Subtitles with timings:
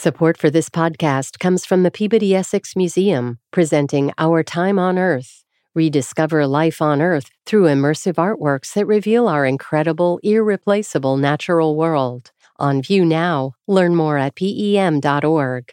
[0.00, 5.44] Support for this podcast comes from the Peabody Essex Museum, presenting Our Time on Earth.
[5.74, 12.30] Rediscover life on Earth through immersive artworks that reveal our incredible, irreplaceable natural world.
[12.60, 13.54] On view now.
[13.66, 15.72] Learn more at pem.org.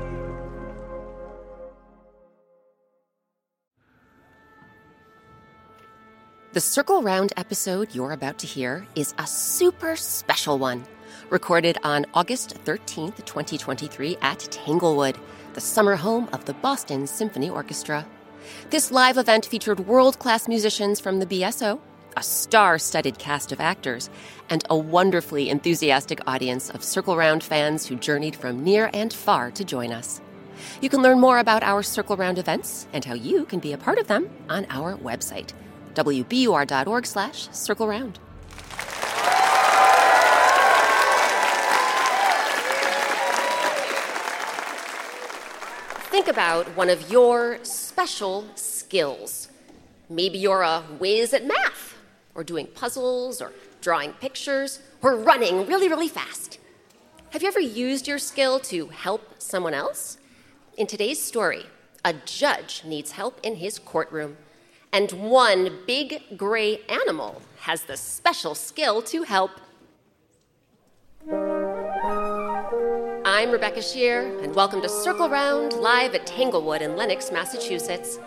[6.53, 10.83] The Circle Round episode you're about to hear is a super special one,
[11.29, 15.17] recorded on August 13th, 2023, at Tanglewood,
[15.53, 18.05] the summer home of the Boston Symphony Orchestra.
[18.69, 21.79] This live event featured world class musicians from the BSO,
[22.17, 24.09] a star studded cast of actors,
[24.49, 29.51] and a wonderfully enthusiastic audience of Circle Round fans who journeyed from near and far
[29.51, 30.19] to join us.
[30.81, 33.77] You can learn more about our Circle Round events and how you can be a
[33.77, 35.53] part of them on our website
[35.93, 38.19] wbur.org slash circle round.
[46.11, 49.47] Think about one of your special skills.
[50.09, 51.95] Maybe you're a whiz at math,
[52.35, 56.59] or doing puzzles, or drawing pictures, or running really, really fast.
[57.31, 60.17] Have you ever used your skill to help someone else?
[60.77, 61.65] In today's story,
[62.03, 64.35] a judge needs help in his courtroom
[64.93, 69.51] and one big gray animal has the special skill to help.
[73.23, 78.19] I'm Rebecca Sheir, and welcome to Circle Round live at Tanglewood in Lenox, Massachusetts.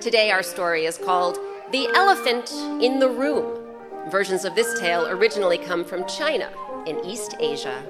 [0.00, 1.38] Today, our story is called
[1.72, 3.58] The Elephant in the Room.
[4.08, 6.50] Versions of this tale originally come from China
[6.86, 7.82] in East Asia.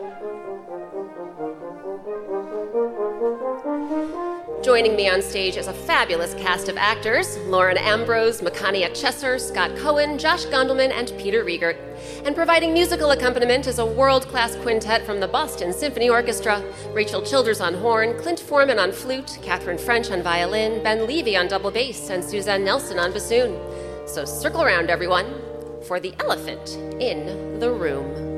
[4.73, 9.77] Joining me on stage is a fabulous cast of actors Lauren Ambrose, Makania Chesser, Scott
[9.77, 11.77] Cohen, Josh Gondelman, and Peter Riegert.
[12.25, 17.21] And providing musical accompaniment is a world class quintet from the Boston Symphony Orchestra Rachel
[17.21, 21.71] Childers on horn, Clint Foreman on flute, Catherine French on violin, Ben Levy on double
[21.71, 23.61] bass, and Suzanne Nelson on bassoon.
[24.07, 25.35] So circle around, everyone,
[25.87, 28.32] for the elephant in the room.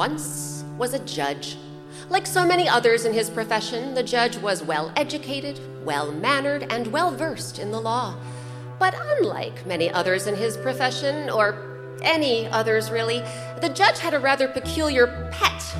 [0.00, 1.58] Once was a judge.
[2.08, 6.86] Like so many others in his profession, the judge was well educated, well mannered, and
[6.86, 8.16] well versed in the law.
[8.80, 13.22] But unlike many others in his profession, or any others really,
[13.60, 15.76] the judge had a rather peculiar pet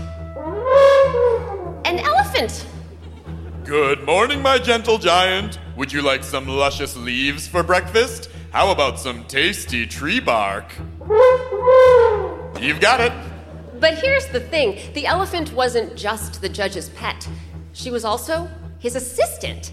[1.86, 2.66] an elephant.
[3.64, 5.58] Good morning, my gentle giant.
[5.76, 8.28] Would you like some luscious leaves for breakfast?
[8.50, 10.70] How about some tasty tree bark?
[12.60, 13.12] You've got it.
[13.80, 17.26] But here's the thing the elephant wasn't just the judge's pet,
[17.72, 18.46] she was also
[18.78, 19.72] his assistant.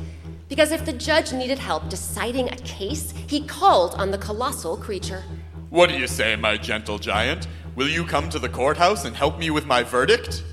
[0.49, 5.23] Because if the judge needed help deciding a case, he called on the colossal creature.
[5.69, 7.47] What do you say, my gentle giant?
[7.75, 10.43] Will you come to the courthouse and help me with my verdict?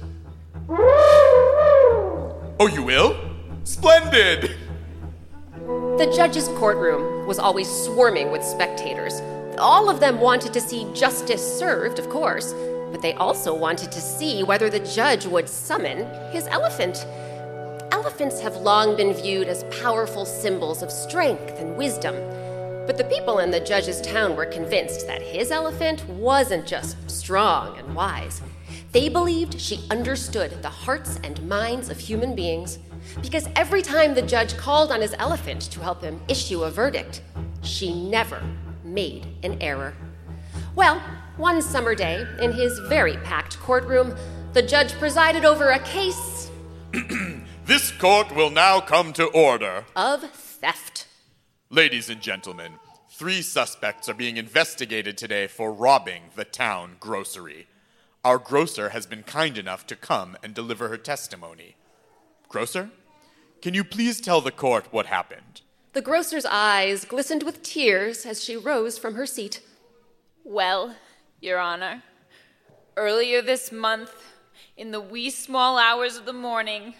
[0.69, 3.17] Oh, you will?
[3.63, 4.57] Splendid!
[5.97, 9.23] The judge's courtroom was always swarming with spectators.
[9.59, 12.53] All of them wanted to see justice served, of course,
[12.91, 17.07] but they also wanted to see whether the judge would summon his elephant.
[18.05, 22.15] Elephants have long been viewed as powerful symbols of strength and wisdom.
[22.87, 27.79] But the people in the judge's town were convinced that his elephant wasn't just strong
[27.79, 28.43] and wise.
[28.93, 32.79] They believed she understood the hearts and minds of human beings
[33.23, 37.23] because every time the judge called on his elephant to help him issue a verdict,
[37.63, 38.43] she never
[38.85, 39.95] made an error.
[40.77, 41.01] Well,
[41.39, 44.15] one summer day, in his very packed courtroom,
[44.53, 46.51] the judge presided over a case
[47.67, 49.87] This court will now come to order.
[49.97, 51.07] of theft.
[51.71, 52.73] Ladies and gentlemen,
[53.11, 57.67] three suspects are being investigated today for robbing the town grocery.
[58.23, 61.77] Our grocer has been kind enough to come and deliver her testimony.
[62.51, 62.91] Grocer,
[63.63, 65.63] can you please tell the court what happened?
[65.95, 69.63] The grocer's eyes glistened with tears as she rose from her seat.
[70.45, 70.97] Well,
[71.41, 72.03] Your Honor,
[72.95, 74.13] earlier this month,
[74.77, 76.95] in the wee small hours of the morning,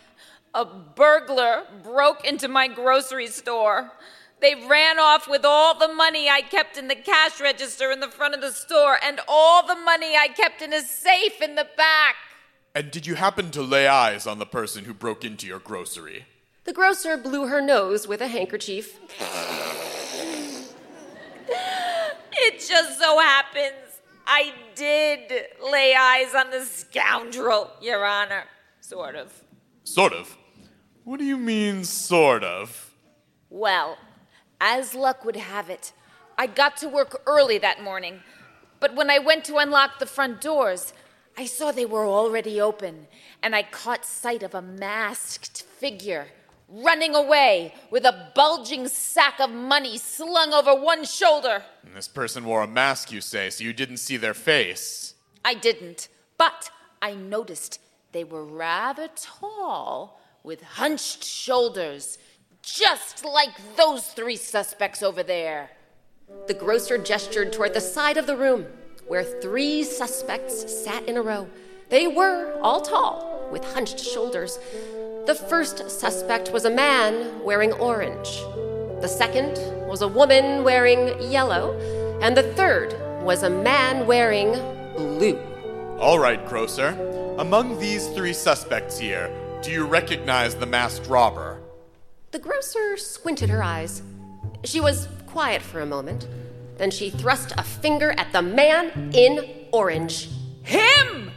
[0.55, 3.91] a burglar broke into my grocery store.
[4.41, 8.11] They ran off with all the money I kept in the cash register in the
[8.11, 11.67] front of the store and all the money I kept in a safe in the
[11.77, 12.15] back.
[12.75, 16.27] And did you happen to lay eyes on the person who broke into your grocery?
[16.65, 18.99] The grocer blew her nose with a handkerchief.
[22.37, 25.31] It just so happens I did
[25.71, 28.45] lay eyes on the scoundrel, Your Honor.
[28.81, 29.33] Sort of.
[29.85, 30.37] Sort of.
[31.05, 32.95] What do you mean, sort of?
[33.51, 33.99] Well,
[34.59, 35.93] as luck would have it,
[36.39, 38.21] I got to work early that morning.
[38.81, 40.95] But when I went to unlock the front doors,
[41.37, 43.07] I saw they were already open,
[43.43, 46.29] and I caught sight of a masked figure
[46.71, 51.63] running away with a bulging sack of money slung over one shoulder.
[51.85, 55.15] And this person wore a mask, you say, so you didn't see their face.
[55.45, 56.09] I didn't,
[56.39, 56.71] but
[57.03, 57.79] I noticed
[58.13, 62.19] they were rather tall with hunched shoulders,
[62.63, 65.71] just like those three suspects over there.
[66.47, 68.67] The grocer gestured toward the side of the room
[69.07, 71.49] where three suspects sat in a row.
[71.89, 74.59] They were all tall, with hunched shoulders.
[75.27, 78.41] The first suspect was a man wearing orange.
[79.01, 81.79] The second was a woman wearing yellow.
[82.23, 84.53] And the third was a man wearing
[84.97, 85.39] blue.
[85.99, 86.97] All right, grocer.
[87.39, 89.31] Among these three suspects here,
[89.65, 91.59] do you recognize the masked robber?
[92.33, 94.03] The grocer squinted her eyes.
[94.65, 96.29] She was quiet for a moment.
[96.77, 100.29] Then she thrust a finger at the man in orange.
[100.63, 101.31] Him!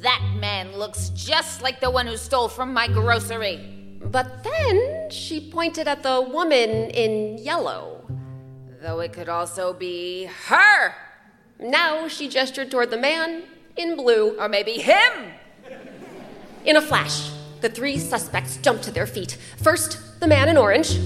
[0.00, 3.98] That man looks just like the one who stole from my grocery.
[4.02, 8.02] But then she pointed at the woman in yellow.
[8.80, 10.94] Though it could also be her.
[11.60, 13.42] Now she gestured toward the man
[13.76, 14.38] in blue.
[14.40, 15.12] Or maybe him.
[16.64, 17.30] In a flash,
[17.62, 19.38] the three suspects jumped to their feet.
[19.62, 20.98] First, the man in orange,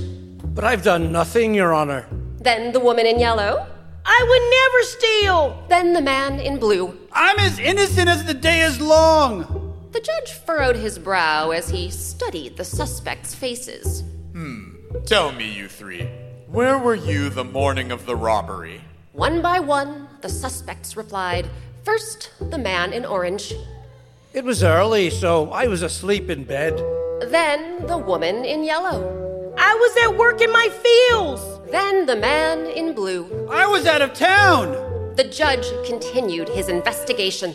[0.54, 2.06] But I've done nothing, Your Honor.
[2.40, 3.66] then the woman in yellow,
[4.04, 5.64] I would never steal.
[5.68, 6.96] then the man in blue.
[7.12, 9.62] I'm as innocent as the day is long.
[9.92, 14.02] The judge furrowed his brow as he studied the suspects' faces.
[14.32, 14.74] Hmm.
[15.04, 16.08] Tell me, you three,
[16.50, 18.80] where were you the morning of the robbery?
[19.12, 21.48] One by one, the suspects replied.
[21.84, 23.52] First, the man in orange,
[24.36, 26.76] It was early, so I was asleep in bed.
[27.32, 29.00] then the woman in yellow,
[29.56, 31.40] I was at work in my fields.
[31.72, 33.48] then the man in blue.
[33.50, 34.72] I was out of town.
[35.16, 37.54] The judge continued his investigation,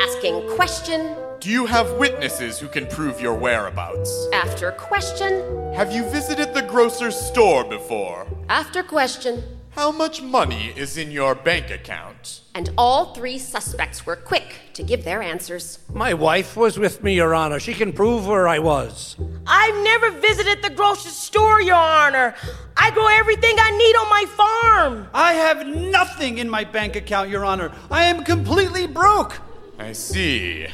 [0.00, 4.28] asking question Do you have witnesses who can prove your whereabouts?
[4.32, 5.32] after question
[5.74, 8.24] Have you visited the grocer's store before?
[8.48, 12.40] after question, How much money is in your bank account?
[12.54, 15.78] and all three suspects were quick to give their answers.
[15.92, 17.60] My wife was with me, Your Honor.
[17.60, 19.16] She can prove where I was.
[19.46, 22.34] I've never visited the grocery store, Your Honor.
[22.76, 25.08] I grow everything I need on my farm.
[25.14, 27.72] I have nothing in my bank account, Your Honor.
[27.90, 29.40] I am completely broke.
[29.78, 30.66] I see.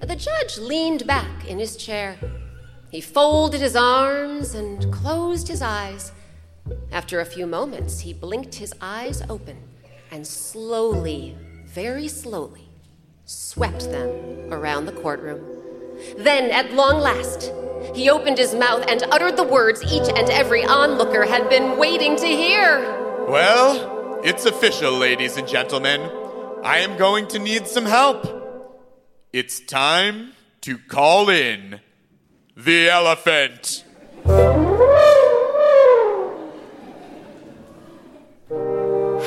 [0.00, 2.16] The judge leaned back in his chair.
[2.90, 6.12] He folded his arms and closed his eyes.
[6.92, 9.58] After a few moments, he blinked his eyes open
[10.10, 12.68] and slowly, very slowly,
[13.24, 15.44] swept them around the courtroom.
[16.16, 17.52] Then, at long last,
[17.94, 22.16] he opened his mouth and uttered the words each and every onlooker had been waiting
[22.16, 22.80] to hear.
[23.28, 26.00] Well, it's official, ladies and gentlemen.
[26.62, 28.26] I am going to need some help.
[29.32, 31.80] It's time to call in
[32.56, 33.84] the elephant.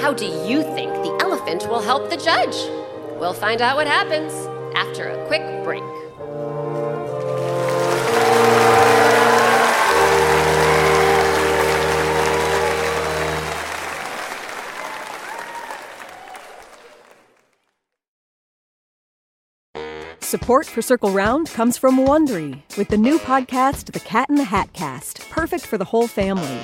[0.07, 2.55] How do you think the elephant will help the judge?
[3.19, 4.31] We'll find out what happens
[4.73, 5.83] after a quick break.
[20.21, 24.45] Support for Circle Round comes from Wondery with the new podcast, The Cat in the
[24.45, 26.61] Hat Cast, perfect for the whole family.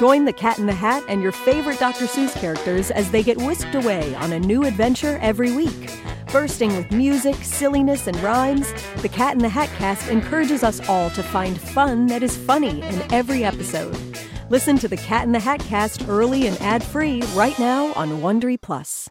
[0.00, 2.06] Join the Cat in the Hat and your favorite Dr.
[2.06, 5.90] Seuss characters as they get whisked away on a new adventure every week.
[6.32, 11.10] Bursting with music, silliness, and rhymes, The Cat in the Hat Cast encourages us all
[11.10, 13.94] to find fun that is funny in every episode.
[14.48, 18.58] Listen to The Cat in the Hat Cast early and ad-free right now on Wondery
[18.58, 19.10] Plus.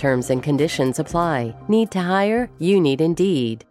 [0.00, 1.54] Terms and conditions apply.
[1.68, 2.48] Need to hire?
[2.58, 3.66] You need Indeed.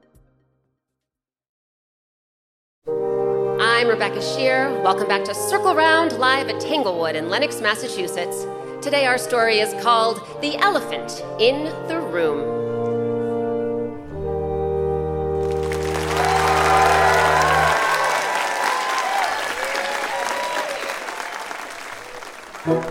[2.88, 4.84] I'm Rebecca Sheir.
[4.84, 8.46] Welcome back to Circle Round live at Tanglewood in Lenox, Massachusetts.
[8.80, 12.59] Today our story is called The Elephant in the Room.
[22.70, 22.86] Before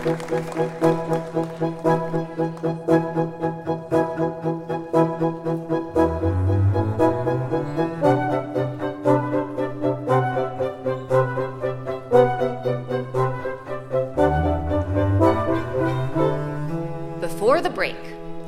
[17.61, 17.95] the break,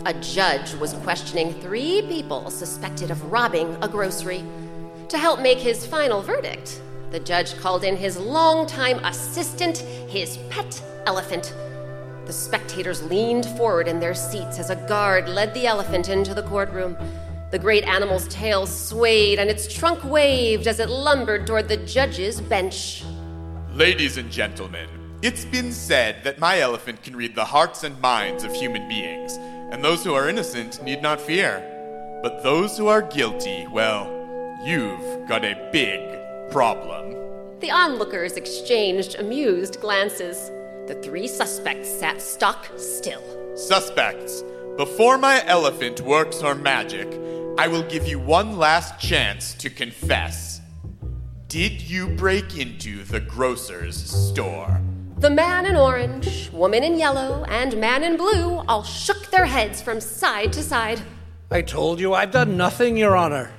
[0.05, 4.43] a judge was questioning three people suspected of robbing a grocery.
[5.07, 10.83] To help make his final verdict, the judge called in his longtime assistant, his pet
[11.05, 11.53] elephant.
[12.25, 16.43] The spectators leaned forward in their seats as a guard led the elephant into the
[16.43, 16.95] courtroom.
[17.51, 22.39] The great animal's tail swayed and its trunk waved as it lumbered toward the judge's
[22.39, 23.03] bench.
[23.73, 24.87] Ladies and gentlemen,
[25.21, 29.37] it's been said that my elephant can read the hearts and minds of human beings,
[29.71, 31.61] and those who are innocent need not fear.
[32.23, 34.07] But those who are guilty, well,
[34.63, 35.99] you've got a big
[36.51, 37.15] problem.
[37.59, 40.51] The onlookers exchanged amused glances.
[40.87, 43.23] The three suspects sat stock still.
[43.55, 44.43] Suspects,
[44.77, 47.07] before my elephant works her magic,
[47.57, 50.59] I will give you one last chance to confess.
[51.47, 54.81] Did you break into the grocer's store?
[55.19, 59.81] The man in orange, woman in yellow, and man in blue all shook their heads
[59.81, 61.01] from side to side.
[61.51, 63.51] I told you I've done nothing, Your Honor.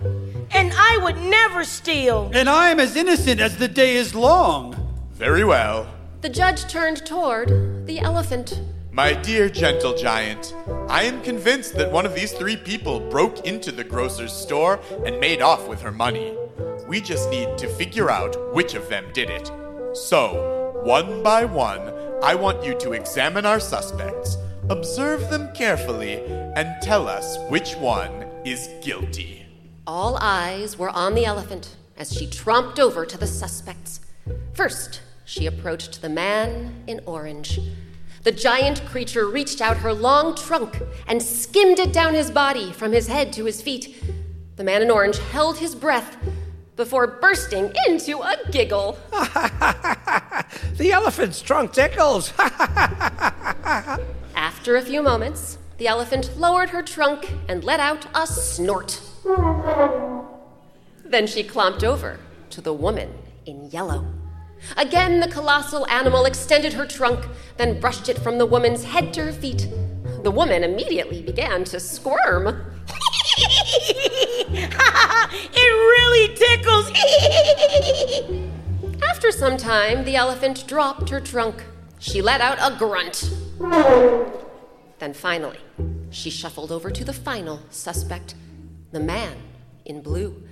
[0.50, 2.30] And I would never steal.
[2.34, 4.74] And I am as innocent as the day is long.
[5.12, 5.86] Very well.
[6.22, 8.60] The judge turned toward the elephant.
[8.92, 10.54] My dear gentle giant,
[10.88, 15.18] I am convinced that one of these three people broke into the grocer's store and
[15.18, 16.38] made off with her money.
[16.86, 19.50] We just need to figure out which of them did it.
[19.94, 24.36] So, one by one, I want you to examine our suspects,
[24.70, 26.22] observe them carefully,
[26.54, 29.44] and tell us which one is guilty.
[29.88, 33.98] All eyes were on the elephant as she tromped over to the suspects.
[34.52, 35.00] First,
[35.32, 37.58] she approached the man in orange.
[38.22, 42.92] The giant creature reached out her long trunk and skimmed it down his body from
[42.92, 43.96] his head to his feet.
[44.56, 46.18] The man in orange held his breath
[46.76, 48.98] before bursting into a giggle.
[50.76, 52.32] The elephant's trunk tickles.
[54.36, 59.00] After a few moments, the elephant lowered her trunk and let out a snort.
[61.04, 62.18] Then she clomped over
[62.50, 63.14] to the woman
[63.46, 64.04] in yellow.
[64.76, 67.26] Again, the colossal animal extended her trunk,
[67.56, 69.68] then brushed it from the woman's head to her feet.
[70.22, 72.46] The woman immediately began to squirm.
[74.54, 76.90] it really tickles.
[79.08, 81.64] After some time, the elephant dropped her trunk.
[81.98, 83.30] She let out a grunt.
[84.98, 85.58] Then finally,
[86.10, 88.34] she shuffled over to the final suspect,
[88.92, 89.36] the man
[89.84, 90.42] in blue.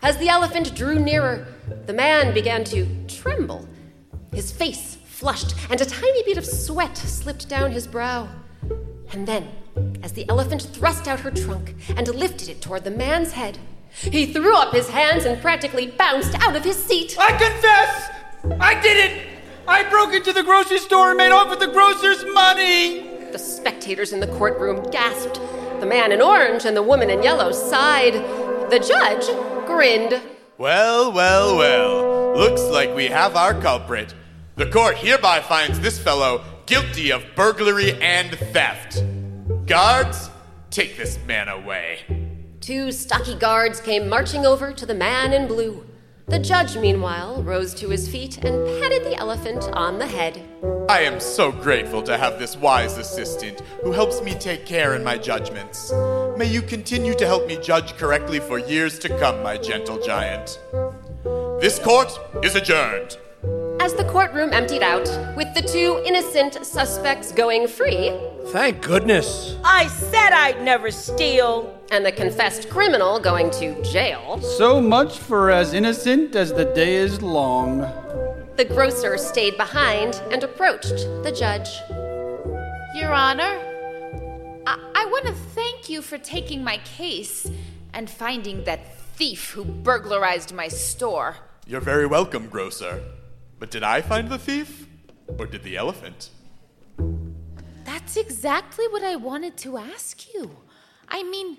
[0.00, 1.46] As the elephant drew nearer,
[1.86, 3.68] the man began to tremble.
[4.32, 8.28] His face flushed, and a tiny bit of sweat slipped down his brow.
[9.12, 9.48] And then,
[10.04, 13.58] as the elephant thrust out her trunk and lifted it toward the man's head,
[13.90, 17.16] he threw up his hands and practically bounced out of his seat.
[17.18, 18.10] I confess!
[18.60, 19.26] I did it!
[19.66, 23.30] I broke into the grocery store and made off with the grocer's money!
[23.32, 25.40] The spectators in the courtroom gasped.
[25.80, 28.14] The man in orange and the woman in yellow sighed.
[28.70, 30.20] The judge grinned.
[30.58, 32.36] Well, well, well.
[32.36, 34.12] Looks like we have our culprit.
[34.56, 39.04] The court hereby finds this fellow guilty of burglary and theft.
[39.66, 40.30] Guards,
[40.70, 42.00] take this man away.
[42.60, 45.86] Two stocky guards came marching over to the man in blue.
[46.28, 50.42] The judge, meanwhile, rose to his feet and patted the elephant on the head.
[50.90, 55.02] I am so grateful to have this wise assistant who helps me take care in
[55.02, 55.90] my judgments.
[56.36, 60.60] May you continue to help me judge correctly for years to come, my gentle giant.
[61.60, 63.16] This court is adjourned.
[63.80, 68.12] as the courtroom emptied out, with the two innocent suspects going free,
[68.48, 69.56] Thank goodness.
[69.64, 71.77] I said I'd never steal.
[71.90, 76.94] And the confessed criminal going to jail, So much for as innocent as the day
[76.96, 77.80] is long.
[78.56, 81.68] the grocer stayed behind and approached the judge.
[82.94, 83.54] Your Honor,
[84.66, 87.48] I, I want to thank you for taking my case
[87.94, 88.80] and finding that
[89.16, 91.36] thief who burglarized my store.
[91.66, 93.00] You're very welcome, grocer.
[93.58, 94.86] But did I find the thief?
[95.38, 96.30] Or did the elephant?
[97.84, 100.50] That's exactly what I wanted to ask you.
[101.08, 101.58] I mean,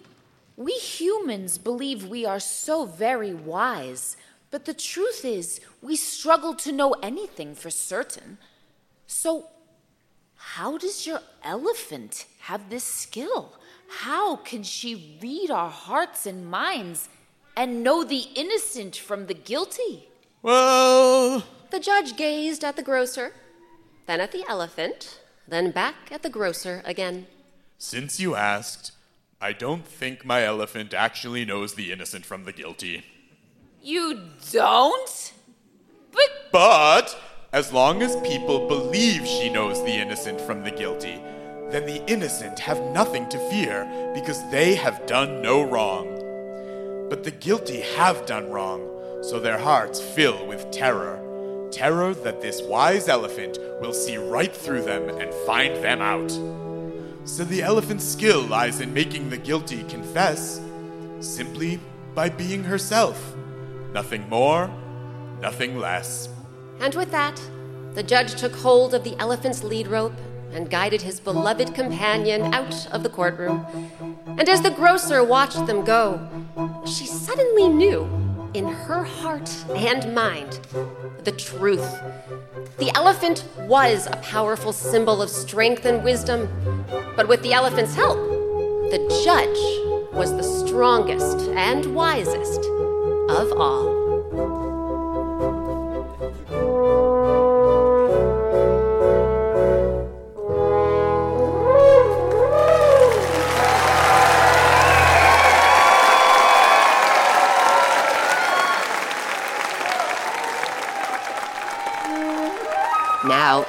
[0.59, 4.17] we humans believe we are so very wise,
[4.51, 8.37] but the truth is, we struggle to know anything for certain.
[9.07, 9.47] So,
[10.35, 13.53] how does your elephant have this skill?
[13.87, 17.07] How can she read our hearts and minds
[17.55, 20.09] and know the innocent from the guilty?
[20.41, 23.31] Well, The judge gazed at the grocer,
[24.07, 27.27] then at the elephant, then back at the grocer again.
[27.77, 28.91] since you asked,
[29.41, 33.05] I don't think my elephant actually knows the innocent from the guilty.
[33.81, 34.19] You
[34.51, 35.34] don't?
[36.12, 37.17] But But
[37.53, 41.22] as long as people believe she knows the innocent from the guilty,
[41.69, 46.08] then the innocent have nothing to fear because they have done no wrong.
[47.10, 48.81] But the guilty have done wrong,
[49.24, 51.17] so their hearts fill with terror.
[51.72, 56.29] Terror that this wise elephant will see right through them and find them out.
[57.25, 60.61] So the elephant's skill lies in making the guilty confess
[61.19, 61.79] simply
[62.15, 63.35] by being herself.
[63.93, 64.69] Nothing more,
[65.41, 66.29] nothing less.
[66.79, 67.41] And with that,
[67.93, 70.13] the judge took hold of the elephant's lead rope
[70.51, 73.65] and guided his beloved companion out of the courtroom.
[74.25, 76.27] And as the grocer watched them go,
[76.85, 78.07] she suddenly knew,
[78.53, 80.60] in her heart and mind,
[81.24, 82.00] the truth.
[82.77, 86.50] The elephant was a powerful symbol of strength and wisdom,
[87.15, 88.18] but with the elephant's help,
[88.89, 92.62] the judge was the strongest and wisest
[93.29, 93.99] of all.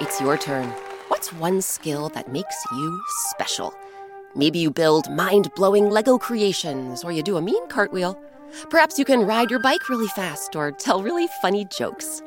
[0.01, 0.67] It's your turn.
[1.09, 3.75] What's one skill that makes you special?
[4.35, 8.19] Maybe you build mind blowing Lego creations, or you do a mean cartwheel.
[8.71, 12.23] Perhaps you can ride your bike really fast or tell really funny jokes.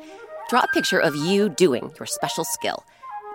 [0.48, 2.84] Draw a picture of you doing your special skill.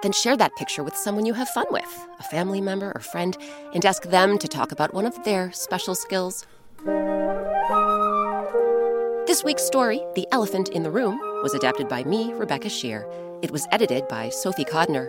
[0.04, 3.38] Then share that picture with someone you have fun with, a family member or friend,
[3.73, 6.45] and ask them to talk about one of their special skills.
[9.28, 13.06] This week's story, The Elephant in the Room, was adapted by me, Rebecca Sheir.
[13.41, 15.08] It was edited by Sophie Codner.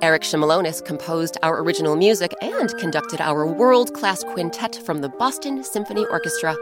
[0.00, 5.64] Eric Shimelonis composed our original music and conducted our world class quintet from the Boston
[5.64, 6.56] Symphony Orchestra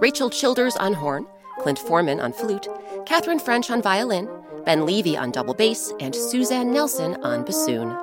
[0.00, 1.26] Rachel Childers on horn,
[1.60, 2.66] Clint Foreman on flute,
[3.06, 4.28] Catherine French on violin,
[4.64, 7.96] Ben Levy on double bass, and Suzanne Nelson on bassoon.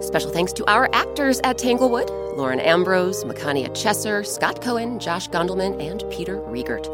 [0.00, 5.80] Special thanks to our actors at Tanglewood Lauren Ambrose, Makania Chesser, Scott Cohen, Josh Gondelman,
[5.80, 6.86] and Peter Riegert.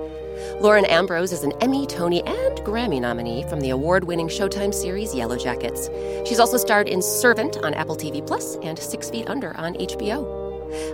[0.63, 5.13] Lauren Ambrose is an Emmy, Tony, and Grammy nominee from the award winning Showtime series
[5.13, 5.91] Yellow Jackets.
[6.25, 10.23] She's also starred in Servant on Apple TV Plus and Six Feet Under on HBO.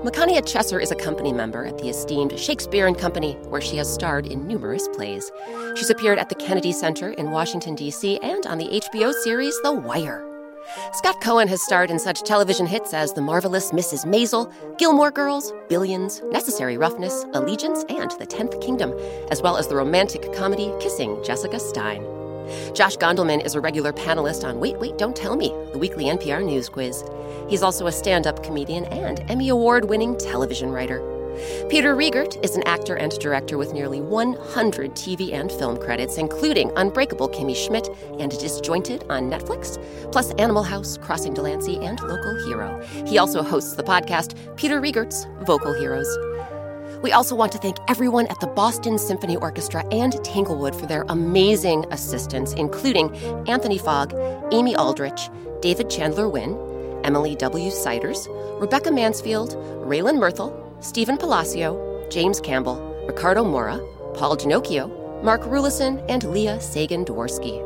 [0.03, 3.93] Makania Chesser is a company member at the esteemed Shakespeare and Company, where she has
[3.93, 5.31] starred in numerous plays.
[5.77, 9.73] She's appeared at the Kennedy Center in Washington, D.C., and on the HBO series The
[9.73, 10.28] Wire.
[10.93, 14.05] Scott Cohen has starred in such television hits as The Marvelous Mrs.
[14.05, 18.93] Maisel, Gilmore Girls, Billions, Necessary Roughness, Allegiance, and The Tenth Kingdom,
[19.31, 22.03] as well as the romantic comedy Kissing Jessica Stein.
[22.75, 26.45] Josh Gondelman is a regular panelist on Wait, Wait, Don't Tell Me, the weekly NPR
[26.45, 27.03] news quiz.
[27.49, 31.18] He's also a stand up comedian and Emmy Award winning television writer.
[31.68, 36.72] Peter Riegert is an actor and director with nearly 100 TV and film credits, including
[36.77, 39.79] Unbreakable Kimmy Schmidt and Disjointed on Netflix,
[40.12, 42.81] plus Animal House, Crossing Delancey, and Local Hero.
[43.07, 46.09] He also hosts the podcast Peter Riegert's Vocal Heroes.
[47.03, 51.05] We also want to thank everyone at the Boston Symphony Orchestra and Tanglewood for their
[51.09, 53.14] amazing assistance, including
[53.46, 54.14] Anthony Fogg,
[54.51, 56.59] Amy Aldrich, David Chandler Wynn,
[57.05, 57.70] Emily W.
[57.70, 58.27] Siders,
[58.59, 59.55] Rebecca Mansfield,
[59.87, 63.81] Raylan Murthel, Stephen Palacio, James Campbell, Ricardo Mora,
[64.14, 64.88] Paul Ginocchio,
[65.25, 67.59] Mark Rulison, and Leah Sagan Dworsky.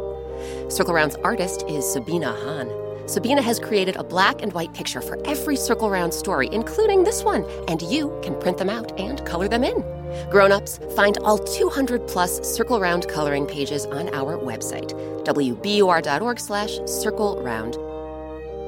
[0.72, 2.70] Circle Round's artist is Sabina Hahn.
[3.07, 7.22] Sabina has created a black and white picture for every Circle Round story, including this
[7.22, 9.85] one, and you can print them out and color them in.
[10.31, 14.92] Grown-ups, find all 200 plus Circle Round coloring pages on our website,
[15.25, 17.75] wbur.org slash circle round.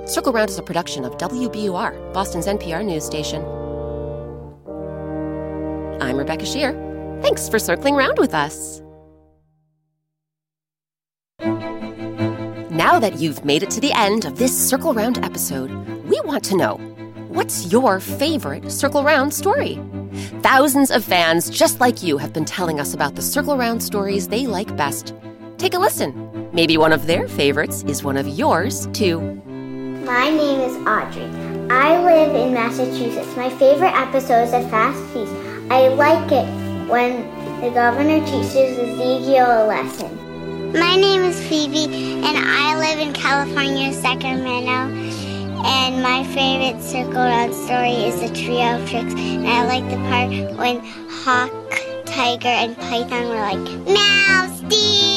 [0.06, 3.63] Circle Round is a production of WBUR, Boston's NPR news station.
[6.00, 6.72] I'm Rebecca Sheir.
[7.22, 8.80] Thanks for circling round with us.
[12.70, 15.70] Now that you've made it to the end of this Circle Round episode,
[16.06, 16.76] we want to know
[17.28, 19.80] what's your favorite Circle Round story?
[20.42, 24.28] Thousands of fans just like you have been telling us about the Circle Round stories
[24.28, 25.14] they like best.
[25.56, 26.48] Take a listen.
[26.52, 29.20] Maybe one of their favorites is one of yours, too.
[30.04, 31.24] My name is Audrey.
[31.70, 33.36] I live in Massachusetts.
[33.36, 35.32] My favorite episode is a Fast Feast.
[35.70, 36.46] I like it
[36.88, 37.24] when
[37.60, 40.72] the governor teaches Ezekiel a lesson.
[40.72, 41.86] My name is Phoebe,
[42.22, 44.92] and I live in California, Sacramento.
[45.64, 49.14] And my favorite circle round story is the Trio of Tricks.
[49.14, 51.50] And I like the part when Hawk,
[52.04, 55.13] Tiger, and Python were like, Mouse, deer!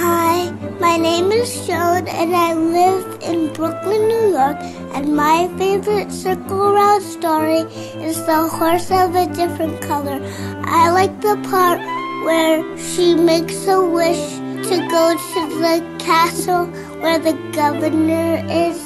[0.00, 4.56] Hi, my name is Sean, and I live in Brooklyn, New York.
[4.94, 7.68] And my favorite circle round story
[8.08, 10.18] is the horse of a different color.
[10.64, 11.80] I like the part
[12.24, 14.24] where she makes a wish
[14.70, 16.64] to go to the castle
[17.02, 18.80] where the governor is.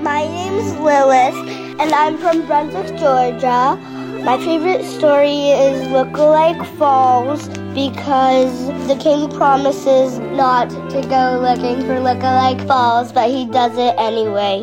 [0.00, 1.34] My name is Lilith,
[1.80, 3.95] and I'm from Brunswick, Georgia.
[4.26, 12.00] My favorite story is Lookalike Falls because the king promises not to go looking for
[12.00, 14.62] Lookalike Falls, but he does it anyway.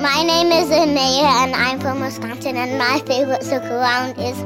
[0.00, 4.40] My name is Anaya and I'm from Wisconsin and my favorite circle round is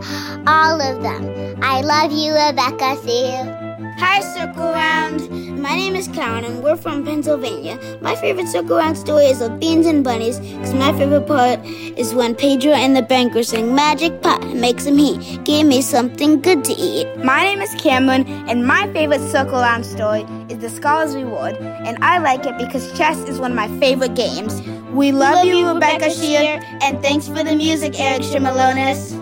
[0.48, 1.47] all of them.
[1.60, 2.96] I love you, Rebecca.
[3.02, 3.68] See you.
[3.98, 5.60] Hi, Circle Round.
[5.60, 7.80] My name is Karen and we're from Pennsylvania.
[8.00, 12.14] My favorite Circle Round story is of beans and bunnies because my favorite part is
[12.14, 15.42] when Pedro and the banker sing Magic Pot makes him heat.
[15.42, 17.08] Give me something good to eat.
[17.24, 21.56] My name is Cameron and my favorite Circle Round story is The Scholar's Reward.
[21.56, 24.62] And I like it because chess is one of my favorite games.
[24.62, 28.22] We love, we love you, you, Rebecca, Rebecca Sheir, and thanks for the music, Eric
[28.22, 29.17] Shimelonis.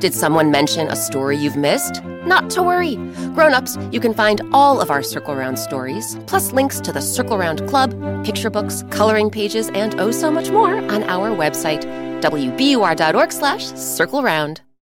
[0.00, 2.04] Did someone mention a story you've missed?
[2.24, 2.94] Not to worry.
[3.34, 7.36] Grown-ups, you can find all of our Circle Round stories, plus links to the Circle
[7.36, 7.90] Round Club,
[8.24, 11.82] picture books, coloring pages, and oh so much more on our website,
[12.22, 14.60] wbur.org slash circle round.